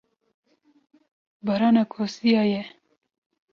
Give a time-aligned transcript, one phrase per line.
[1.45, 2.61] barana kosiya ye.